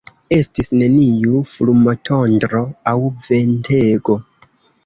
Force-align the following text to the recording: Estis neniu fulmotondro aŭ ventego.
Estis 0.35 0.71
neniu 0.77 1.41
fulmotondro 1.51 2.65
aŭ 2.93 2.97
ventego. 3.29 4.21